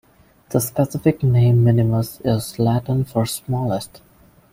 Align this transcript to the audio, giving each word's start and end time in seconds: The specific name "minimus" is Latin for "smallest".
The 0.49 0.59
specific 0.59 1.21
name 1.21 1.63
"minimus" 1.63 2.19
is 2.25 2.57
Latin 2.57 3.03
for 3.03 3.27
"smallest". 3.27 4.01